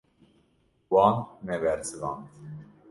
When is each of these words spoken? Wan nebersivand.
Wan 0.91 1.15
nebersivand. 1.45 2.21